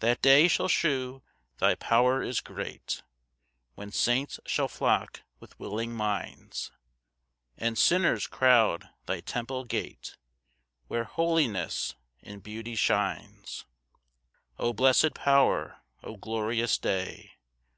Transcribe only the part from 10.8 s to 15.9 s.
"Where holiness in beauty shines." 4 O blessed power!